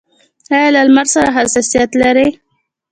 ایا 0.55 0.67
له 0.75 0.81
لمر 0.87 1.07
سره 1.13 1.29
حساسیت 1.37 1.91
لرئ؟ 2.01 2.27